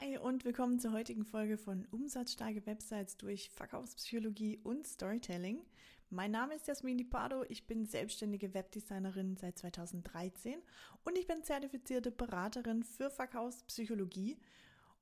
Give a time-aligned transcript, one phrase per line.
[0.00, 5.58] Hi und willkommen zur heutigen Folge von Umsatzstarke Websites durch Verkaufspsychologie und Storytelling.
[6.08, 10.54] Mein Name ist Jasmini Pardo, ich bin selbstständige Webdesignerin seit 2013
[11.02, 14.38] und ich bin zertifizierte Beraterin für Verkaufspsychologie.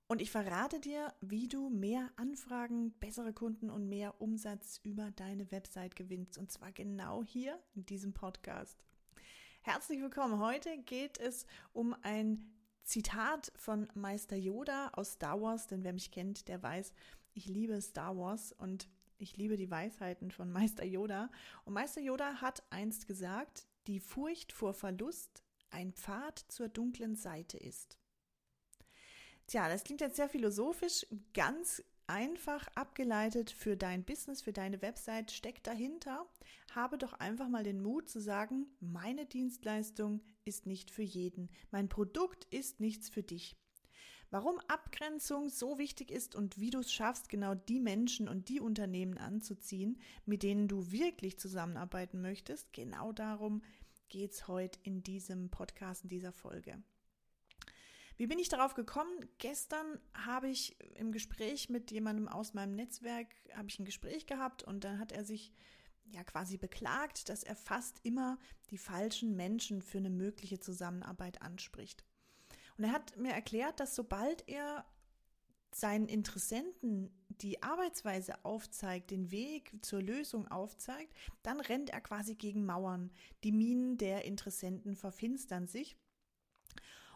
[0.07, 5.53] Und ich verrate dir, wie du mehr Anfragen, bessere Kunden und mehr Umsatz über deine
[5.53, 6.39] Website gewinnst.
[6.39, 8.83] Und zwar genau hier in diesem Podcast.
[9.61, 10.39] Herzlich willkommen.
[10.39, 11.45] Heute geht es
[11.75, 12.56] um ein
[12.87, 16.93] Zitat von Meister Yoda aus Star Wars, denn wer mich kennt, der weiß,
[17.35, 21.31] ich liebe Star Wars und ich liebe die Weisheiten von Meister Yoda.
[21.65, 27.59] Und Meister Yoda hat einst gesagt, die Furcht vor Verlust ein Pfad zur dunklen Seite
[27.59, 27.99] ist.
[29.49, 35.31] Tja, das klingt jetzt sehr philosophisch, ganz einfach abgeleitet für dein Business, für deine Website
[35.31, 36.27] steckt dahinter.
[36.75, 41.51] Habe doch einfach mal den Mut zu sagen, meine Dienstleistung ist nicht für jeden.
[41.71, 43.57] Mein Produkt ist nichts für dich.
[44.31, 48.61] Warum Abgrenzung so wichtig ist und wie du es schaffst, genau die Menschen und die
[48.61, 53.63] Unternehmen anzuziehen, mit denen du wirklich zusammenarbeiten möchtest, genau darum
[54.09, 56.83] geht es heute in diesem Podcast, in dieser Folge.
[58.17, 59.29] Wie bin ich darauf gekommen?
[59.39, 64.63] Gestern habe ich im Gespräch mit jemandem aus meinem Netzwerk, habe ich ein Gespräch gehabt
[64.63, 65.53] und dann hat er sich
[66.13, 68.39] ja quasi beklagt, dass er fast immer
[68.71, 72.05] die falschen Menschen für eine mögliche Zusammenarbeit anspricht.
[72.79, 74.87] Und er hat mir erklärt, dass sobald er
[75.75, 82.65] seinen Interessenten die Arbeitsweise aufzeigt, den Weg zur Lösung aufzeigt, dann rennt er quasi gegen
[82.65, 83.11] Mauern.
[83.45, 85.99] Die Minen der Interessenten verfinstern sich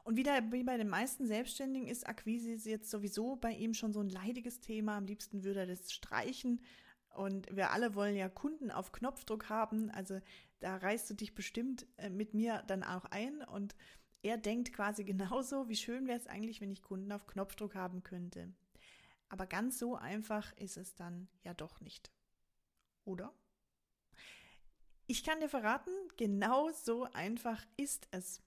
[0.05, 4.01] und wieder wie bei den meisten Selbstständigen ist Akquise jetzt sowieso bei ihm schon so
[4.01, 4.97] ein leidiges Thema.
[4.97, 6.63] Am liebsten würde er das streichen.
[7.15, 9.91] Und wir alle wollen ja Kunden auf Knopfdruck haben.
[9.91, 10.21] Also
[10.61, 13.43] da reißt du dich bestimmt äh, mit mir dann auch ein.
[13.43, 13.75] Und
[14.23, 18.03] er denkt quasi genauso, wie schön wäre es eigentlich, wenn ich Kunden auf Knopfdruck haben
[18.03, 18.53] könnte.
[19.29, 22.11] Aber ganz so einfach ist es dann ja doch nicht.
[23.05, 23.33] Oder?
[25.07, 28.41] Ich kann dir verraten, genau so einfach ist es.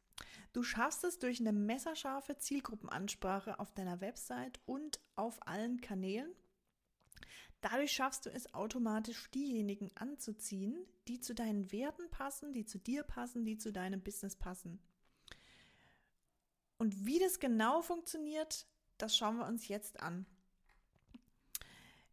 [0.54, 6.32] Du schaffst es durch eine messerscharfe Zielgruppenansprache auf deiner Website und auf allen Kanälen.
[7.62, 13.04] Dadurch schaffst du es automatisch, diejenigen anzuziehen, die zu deinen Werten passen, die zu dir
[13.04, 14.80] passen, die zu deinem Business passen.
[16.78, 20.26] Und wie das genau funktioniert, das schauen wir uns jetzt an.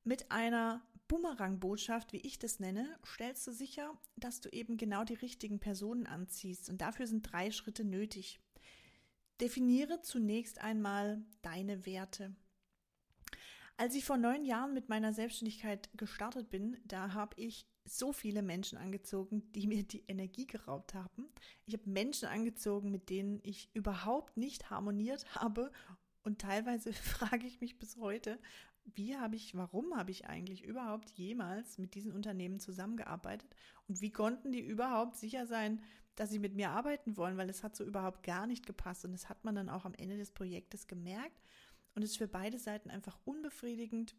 [0.03, 0.81] Mit einer
[1.11, 6.07] Boomerang-Botschaft, wie ich das nenne, stellst du sicher, dass du eben genau die richtigen Personen
[6.07, 6.71] anziehst.
[6.71, 8.39] Und dafür sind drei Schritte nötig.
[9.41, 12.37] Definiere zunächst einmal deine Werte.
[13.77, 18.43] Als ich vor neun Jahren mit meiner Selbstständigkeit gestartet bin, da habe ich so viele
[18.43, 21.29] Menschen angezogen, die mir die Energie geraubt haben.
[21.67, 25.73] Ich habe Menschen angezogen, mit denen ich überhaupt nicht harmoniert habe.
[26.23, 28.39] Und teilweise frage ich mich bis heute,
[28.95, 33.55] wie habe ich, warum habe ich eigentlich überhaupt jemals mit diesen Unternehmen zusammengearbeitet?
[33.89, 35.81] Und wie konnten die überhaupt sicher sein,
[36.17, 39.05] dass sie mit mir arbeiten wollen, weil es hat so überhaupt gar nicht gepasst.
[39.05, 41.41] Und das hat man dann auch am Ende des Projektes gemerkt.
[41.95, 44.15] Und es ist für beide Seiten einfach unbefriedigend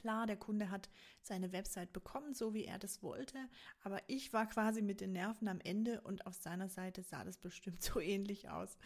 [0.00, 0.88] Klar, der Kunde hat
[1.20, 3.36] seine Website bekommen, so wie er das wollte,
[3.82, 7.36] aber ich war quasi mit den Nerven am Ende und auf seiner Seite sah das
[7.36, 8.78] bestimmt so ähnlich aus.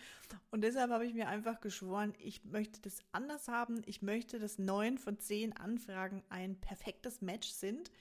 [0.50, 3.82] Und deshalb habe ich mir einfach geschworen, ich möchte das anders haben.
[3.86, 7.92] Ich möchte, dass neun von zehn Anfragen ein perfektes Match sind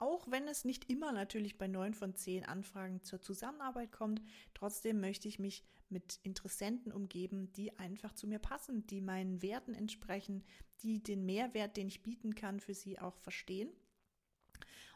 [0.00, 4.22] auch wenn es nicht immer natürlich bei neun von zehn Anfragen zur Zusammenarbeit kommt,
[4.54, 9.74] trotzdem möchte ich mich mit Interessenten umgeben, die einfach zu mir passen, die meinen Werten
[9.74, 10.44] entsprechen,
[10.82, 13.70] die den Mehrwert, den ich bieten kann, für sie auch verstehen.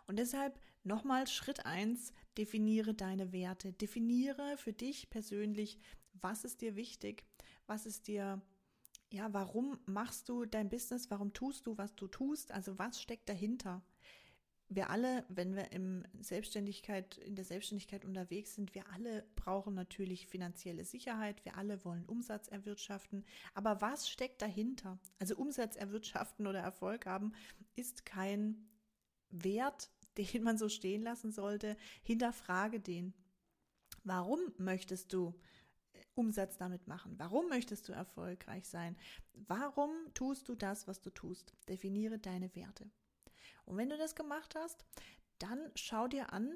[0.07, 3.73] Und deshalb nochmal Schritt eins: definiere deine Werte.
[3.73, 5.79] Definiere für dich persönlich,
[6.15, 7.25] was ist dir wichtig,
[7.67, 8.43] was ist dir
[9.13, 11.11] ja, warum machst du dein Business?
[11.11, 12.51] Warum tust du, was du tust?
[12.51, 13.83] Also was steckt dahinter?
[14.75, 20.27] Wir alle, wenn wir im Selbstständigkeit, in der Selbstständigkeit unterwegs sind, wir alle brauchen natürlich
[20.27, 23.25] finanzielle Sicherheit, wir alle wollen Umsatz erwirtschaften.
[23.55, 24.99] Aber was steckt dahinter?
[25.19, 27.33] Also Umsatz erwirtschaften oder Erfolg haben
[27.75, 28.69] ist kein
[29.31, 31.77] Wert, den man so stehen lassen sollte.
[32.03, 33.15] Hinterfrage den.
[34.05, 35.35] Warum möchtest du
[36.15, 37.15] Umsatz damit machen?
[37.19, 38.97] Warum möchtest du erfolgreich sein?
[39.33, 41.55] Warum tust du das, was du tust?
[41.69, 42.91] Definiere deine Werte.
[43.73, 44.85] Und wenn du das gemacht hast,
[45.39, 46.53] dann schau dir an,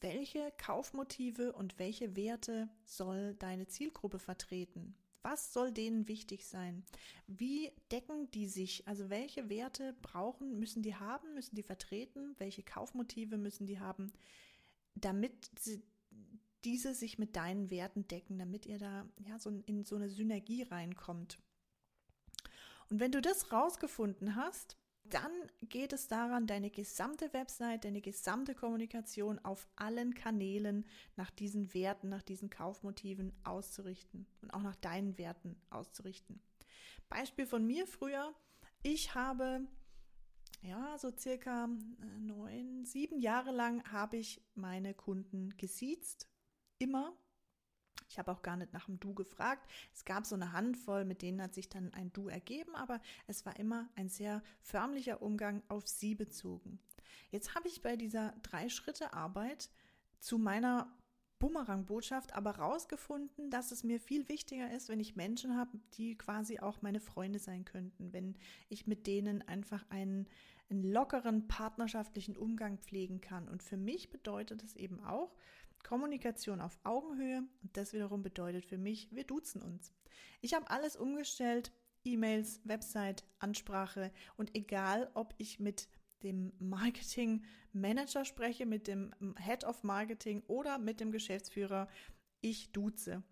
[0.00, 4.96] welche Kaufmotive und welche Werte soll deine Zielgruppe vertreten?
[5.20, 6.82] Was soll denen wichtig sein?
[7.26, 8.88] Wie decken die sich?
[8.88, 12.34] Also welche Werte brauchen, müssen die haben, müssen die vertreten?
[12.38, 14.10] Welche Kaufmotive müssen die haben,
[14.94, 15.82] damit sie,
[16.64, 20.62] diese sich mit deinen Werten decken, damit ihr da ja so in so eine Synergie
[20.62, 21.38] reinkommt?
[22.88, 28.54] Und wenn du das rausgefunden hast, dann geht es daran, deine gesamte Website, deine gesamte
[28.54, 30.86] Kommunikation auf allen Kanälen
[31.16, 36.40] nach diesen Werten, nach diesen Kaufmotiven auszurichten und auch nach deinen Werten auszurichten.
[37.08, 38.34] Beispiel von mir früher,
[38.82, 39.66] ich habe
[40.62, 46.28] ja so circa äh, neun, sieben Jahre lang habe ich meine Kunden gesiezt,
[46.78, 47.16] immer
[48.08, 49.70] ich habe auch gar nicht nach dem Du gefragt.
[49.92, 53.44] Es gab so eine Handvoll, mit denen hat sich dann ein Du ergeben, aber es
[53.46, 56.78] war immer ein sehr förmlicher Umgang auf sie bezogen.
[57.30, 59.70] Jetzt habe ich bei dieser Drei-Schritte-Arbeit
[60.20, 60.92] zu meiner
[61.44, 66.60] Bumerang-Botschaft aber rausgefunden, dass es mir viel wichtiger ist, wenn ich Menschen habe, die quasi
[66.60, 68.36] auch meine Freunde sein könnten, wenn
[68.68, 70.26] ich mit denen einfach einen,
[70.70, 73.48] einen lockeren partnerschaftlichen Umgang pflegen kann.
[73.48, 75.34] Und für mich bedeutet es eben auch,
[75.84, 79.92] Kommunikation auf Augenhöhe und das wiederum bedeutet für mich, wir duzen uns.
[80.40, 81.72] Ich habe alles umgestellt,
[82.04, 85.88] E-Mails, Website, Ansprache und egal, ob ich mit
[86.22, 91.88] dem Marketing Manager spreche, mit dem Head of Marketing oder mit dem Geschäftsführer,
[92.40, 93.22] ich duze.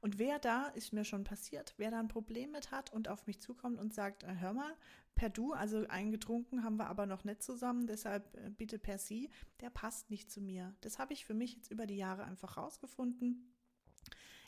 [0.00, 3.26] Und wer da, ist mir schon passiert, wer da ein Problem mit hat und auf
[3.26, 4.74] mich zukommt und sagt, äh, hör mal,
[5.20, 9.28] per Du, also eingetrunken haben wir aber noch nicht zusammen, deshalb äh, bitte per Sie,
[9.60, 10.74] der passt nicht zu mir.
[10.80, 13.54] Das habe ich für mich jetzt über die Jahre einfach rausgefunden.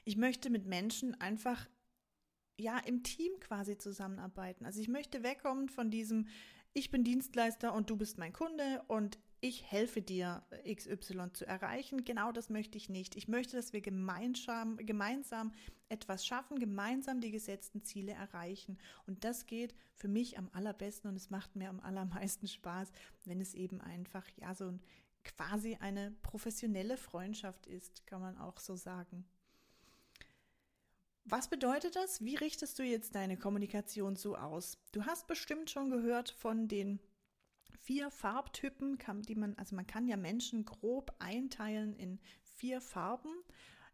[0.06, 1.68] Ich möchte mit Menschen einfach
[2.56, 4.64] ja im Team quasi zusammenarbeiten.
[4.64, 6.26] Also ich möchte wegkommen von diesem
[6.72, 12.06] ich bin Dienstleister und du bist mein Kunde und ich helfe dir, XY zu erreichen.
[12.06, 13.14] Genau das möchte ich nicht.
[13.14, 15.52] Ich möchte, dass wir gemeinsam, gemeinsam
[15.92, 18.78] etwas schaffen, gemeinsam die gesetzten Ziele erreichen.
[19.06, 22.90] Und das geht für mich am allerbesten und es macht mir am allermeisten Spaß,
[23.24, 24.80] wenn es eben einfach, ja, so ein,
[25.22, 29.24] quasi eine professionelle Freundschaft ist, kann man auch so sagen.
[31.24, 32.24] Was bedeutet das?
[32.24, 34.78] Wie richtest du jetzt deine Kommunikation so aus?
[34.90, 36.98] Du hast bestimmt schon gehört von den
[37.78, 38.98] vier Farbtypen,
[39.28, 43.32] die man, also man kann ja Menschen grob einteilen in vier Farben: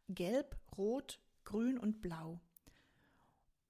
[0.09, 2.43] Gelb, Rot, Grün und Blau.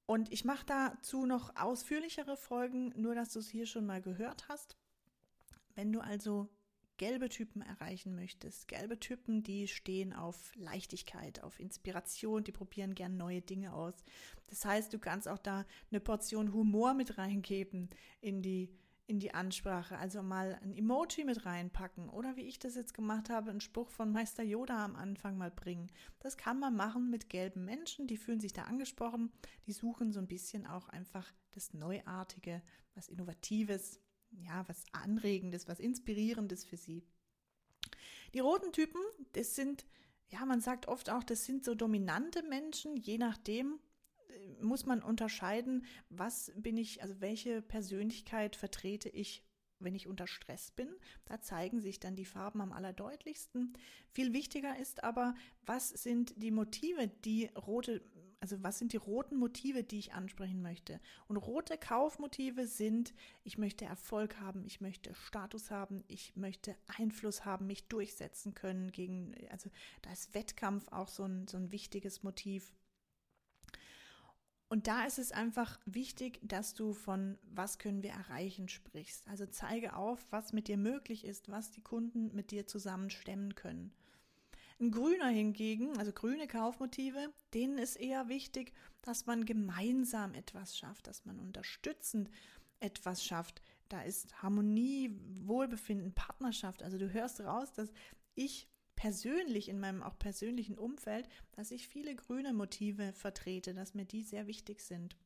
[0.05, 4.49] Und ich mache dazu noch ausführlichere Folgen, nur dass du es hier schon mal gehört
[4.49, 4.77] hast.
[5.77, 6.49] Wenn du also
[6.97, 13.17] gelbe Typen erreichen möchtest, gelbe Typen, die stehen auf Leichtigkeit, auf Inspiration, die probieren gern
[13.17, 13.95] neue Dinge aus.
[14.49, 17.91] Das heißt, du kannst auch da eine Portion Humor mit reingeben
[18.21, 18.77] in die
[19.09, 23.31] in die Ansprache, also mal ein Emoji mit reinpacken oder wie ich das jetzt gemacht
[23.31, 25.91] habe, einen Spruch von Meister Yoda am Anfang mal bringen.
[26.21, 29.33] Das kann man machen mit gelben Menschen, die fühlen sich da angesprochen,
[29.67, 32.63] die suchen so ein bisschen auch einfach das Neuartige,
[32.95, 33.99] was Innovatives,
[34.31, 37.03] ja, was Anregendes, was Inspirierendes für sie.
[38.35, 39.01] Die roten Typen,
[39.33, 39.87] das sind,
[40.29, 43.81] ja, man sagt oft auch, das sind so dominante Menschen, je nachdem,
[44.61, 49.45] muss man unterscheiden, was bin ich, also welche Persönlichkeit vertrete ich
[49.81, 50.89] wenn ich unter Stress bin.
[51.25, 53.75] Da zeigen sich dann die Farben am allerdeutlichsten.
[54.11, 55.35] Viel wichtiger ist aber,
[55.67, 58.03] was sind die Motive, die rote,
[58.41, 61.01] also was sind die roten Motive, die ich ansprechen möchte?
[61.27, 63.15] Und rote Kaufmotive sind,
[63.45, 68.91] ich möchte Erfolg haben, ich möchte Status haben, ich möchte Einfluss haben, mich durchsetzen können
[68.91, 69.71] gegen, also
[70.03, 72.73] da ist Wettkampf auch so ein, so ein wichtiges Motiv.
[74.69, 79.27] Und da ist es einfach wichtig, dass du von was können wir erreichen sprichst.
[79.27, 83.55] Also zeige auf, was mit dir möglich ist, was die Kunden mit dir zusammen stemmen
[83.55, 83.93] können.
[84.81, 88.73] Ein Grüner hingegen, also grüne Kaufmotive, denen ist eher wichtig,
[89.03, 92.31] dass man gemeinsam etwas schafft, dass man unterstützend
[92.79, 93.63] etwas schafft.
[93.89, 96.83] Da ist Harmonie, Wohlbefinden, Partnerschaft.
[96.83, 97.89] Also du hörst raus, dass
[98.35, 98.69] ich
[98.99, 104.25] persönlich, in meinem auch persönlichen Umfeld, dass ich viele grüne Motive vertrete, dass mir die
[104.25, 105.17] sehr wichtig sind.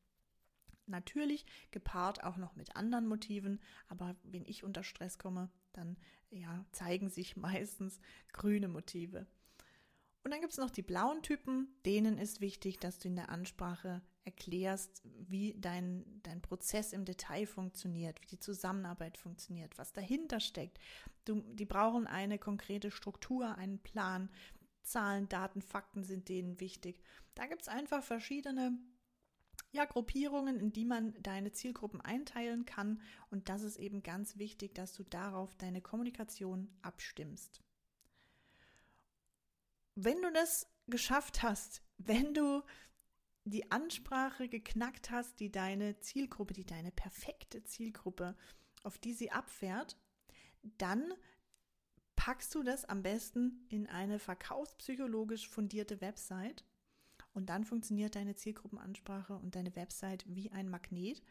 [0.85, 5.97] Natürlich gepaart auch noch mit anderen Motiven, aber wenn ich unter Stress komme, dann
[6.29, 7.99] ja, zeigen sich meistens
[8.35, 9.27] grüne Motive.
[10.25, 13.29] Und dann gibt es noch die blauen Typen, denen ist wichtig, dass du in der
[13.29, 20.39] Ansprache erklärst, wie dein, dein Prozess im Detail funktioniert, wie die Zusammenarbeit funktioniert, was dahinter
[20.39, 20.79] steckt.
[21.25, 24.31] Du, die brauchen eine konkrete Struktur, einen Plan.
[24.83, 27.03] Zahlen, Daten, Fakten sind denen wichtig.
[27.35, 28.79] Da gibt es einfach verschiedene
[29.71, 33.01] ja, Gruppierungen, in die man deine Zielgruppen einteilen kann.
[33.31, 37.63] Und das ist eben ganz wichtig, dass du darauf deine Kommunikation abstimmst
[40.05, 42.63] wenn du das geschafft hast, wenn du
[43.45, 48.37] die Ansprache geknackt hast, die deine Zielgruppe, die deine perfekte Zielgruppe,
[48.85, 49.97] auf die sie abfährt,
[50.63, 51.13] dann
[52.17, 56.65] packst du das am besten in eine verkaufspsychologisch fundierte Website
[57.35, 61.23] Und dann funktioniert deine Zielgruppenansprache und deine Website wie ein Magnet.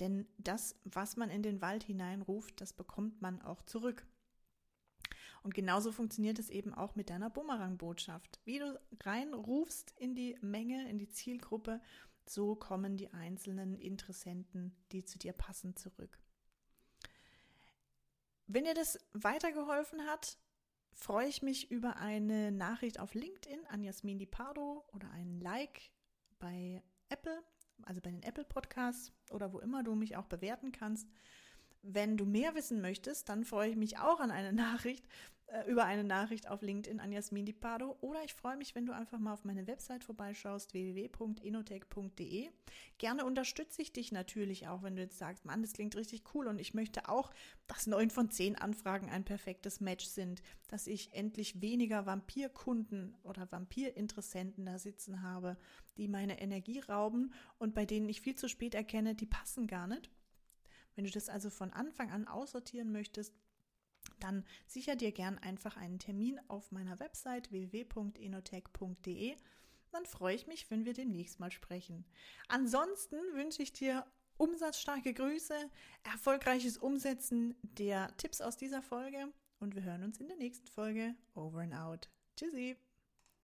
[0.00, 4.06] Denn das, was man in den Wald hineinruft, das bekommt man auch zurück.
[5.42, 8.40] Und genauso funktioniert es eben auch mit deiner Bumerang-Botschaft.
[8.44, 11.80] Wie du reinrufst in die Menge, in die Zielgruppe,
[12.26, 16.18] so kommen die einzelnen Interessenten, die zu dir passen, zurück.
[18.46, 20.38] Wenn dir das weitergeholfen hat,
[20.92, 25.90] freue ich mich über eine Nachricht auf LinkedIn an Jasmin Di Pardo oder einen Like
[26.38, 27.42] bei Apple,
[27.82, 31.08] also bei den Apple Podcasts oder wo immer du mich auch bewerten kannst.
[31.82, 35.04] Wenn du mehr wissen möchtest, dann freue ich mich auch an eine Nachricht
[35.52, 38.86] äh, über eine Nachricht auf LinkedIn an Jasmin Di Pardo oder ich freue mich, wenn
[38.86, 42.48] du einfach mal auf meine Website vorbeischaust, www.inotech.de.
[42.96, 46.46] Gerne unterstütze ich dich natürlich auch, wenn du jetzt sagst, Mann, das klingt richtig cool
[46.46, 47.30] und ich möchte auch,
[47.66, 53.50] dass neun von zehn Anfragen ein perfektes Match sind, dass ich endlich weniger Vampirkunden oder
[53.52, 55.58] Vampirinteressenten da sitzen habe,
[55.98, 59.86] die meine Energie rauben und bei denen ich viel zu spät erkenne, die passen gar
[59.86, 60.10] nicht.
[60.94, 63.34] Wenn du das also von Anfang an aussortieren möchtest,
[64.20, 69.36] dann sicher dir gern einfach einen Termin auf meiner Website www.enotech.de.
[69.90, 72.04] Dann freue ich mich, wenn wir demnächst mal sprechen.
[72.48, 74.06] Ansonsten wünsche ich dir
[74.38, 75.54] umsatzstarke Grüße,
[76.04, 81.14] erfolgreiches Umsetzen der Tipps aus dieser Folge und wir hören uns in der nächsten Folge.
[81.34, 82.08] Over and out.
[82.36, 82.76] Tschüssi.